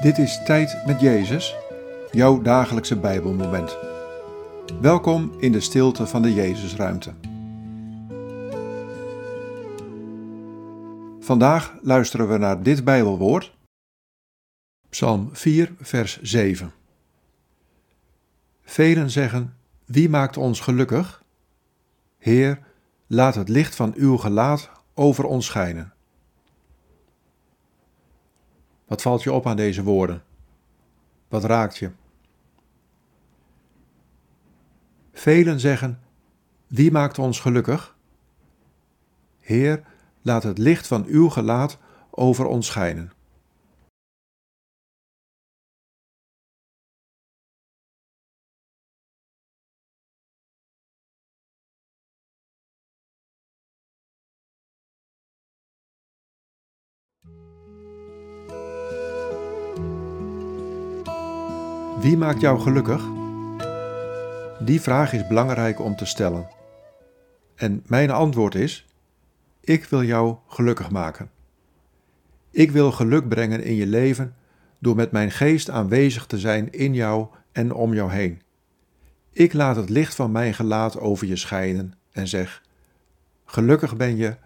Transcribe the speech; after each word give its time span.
Dit 0.00 0.18
is 0.18 0.42
Tijd 0.44 0.86
met 0.86 1.00
Jezus, 1.00 1.56
jouw 2.10 2.42
dagelijkse 2.42 2.98
Bijbelmoment. 2.98 3.76
Welkom 4.80 5.32
in 5.38 5.52
de 5.52 5.60
stilte 5.60 6.06
van 6.06 6.22
de 6.22 6.34
Jezusruimte. 6.34 7.14
Vandaag 11.20 11.74
luisteren 11.82 12.28
we 12.28 12.38
naar 12.38 12.62
dit 12.62 12.84
Bijbelwoord, 12.84 13.56
Psalm 14.88 15.28
4, 15.32 15.74
vers 15.80 16.20
7. 16.20 16.72
Velen 18.62 19.10
zeggen: 19.10 19.56
Wie 19.84 20.08
maakt 20.08 20.36
ons 20.36 20.60
gelukkig? 20.60 21.22
Heer, 22.18 22.58
laat 23.06 23.34
het 23.34 23.48
licht 23.48 23.74
van 23.74 23.92
uw 23.96 24.16
gelaat 24.16 24.70
over 24.94 25.24
ons 25.24 25.46
schijnen. 25.46 25.92
Wat 28.90 29.02
valt 29.02 29.22
je 29.22 29.32
op 29.32 29.46
aan 29.46 29.56
deze 29.56 29.82
woorden? 29.82 30.22
Wat 31.28 31.44
raakt 31.44 31.76
je? 31.76 31.90
Velen 35.12 35.60
zeggen: 35.60 36.00
Wie 36.66 36.90
maakt 36.90 37.18
ons 37.18 37.40
gelukkig? 37.40 37.96
Heer, 39.40 39.82
laat 40.22 40.42
het 40.42 40.58
licht 40.58 40.86
van 40.86 41.04
uw 41.04 41.28
gelaat 41.28 41.78
over 42.10 42.46
ons 42.46 42.66
schijnen. 42.66 43.12
Wie 62.00 62.16
maakt 62.16 62.40
jou 62.40 62.60
gelukkig? 62.60 63.04
Die 64.58 64.80
vraag 64.80 65.12
is 65.12 65.26
belangrijk 65.26 65.80
om 65.80 65.96
te 65.96 66.04
stellen. 66.04 66.48
En 67.54 67.82
mijn 67.86 68.10
antwoord 68.10 68.54
is: 68.54 68.86
ik 69.60 69.84
wil 69.84 70.02
jou 70.02 70.36
gelukkig 70.46 70.90
maken. 70.90 71.30
Ik 72.50 72.70
wil 72.70 72.92
geluk 72.92 73.28
brengen 73.28 73.62
in 73.62 73.74
je 73.74 73.86
leven 73.86 74.34
door 74.78 74.96
met 74.96 75.12
mijn 75.12 75.30
geest 75.30 75.70
aanwezig 75.70 76.26
te 76.26 76.38
zijn 76.38 76.72
in 76.72 76.94
jou 76.94 77.26
en 77.52 77.72
om 77.72 77.94
jou 77.94 78.12
heen. 78.12 78.42
Ik 79.32 79.52
laat 79.52 79.76
het 79.76 79.88
licht 79.88 80.14
van 80.14 80.32
mijn 80.32 80.54
gelaat 80.54 80.98
over 80.98 81.26
je 81.26 81.36
schijnen 81.36 81.94
en 82.12 82.28
zeg: 82.28 82.62
Gelukkig 83.44 83.96
ben 83.96 84.16
je 84.16 84.36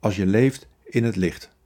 als 0.00 0.16
je 0.16 0.26
leeft 0.26 0.66
in 0.84 1.04
het 1.04 1.16
licht. 1.16 1.56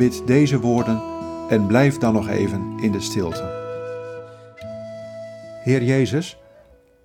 Bid 0.00 0.26
deze 0.26 0.60
woorden 0.60 1.02
en 1.48 1.66
blijf 1.66 1.98
dan 1.98 2.12
nog 2.12 2.28
even 2.28 2.78
in 2.78 2.92
de 2.92 3.00
stilte. 3.00 3.42
Heer 5.64 5.82
Jezus, 5.82 6.38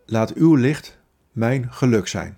laat 0.05 0.33
uw 0.33 0.55
licht 0.55 0.99
mijn 1.31 1.71
geluk 1.71 2.07
zijn. 2.07 2.37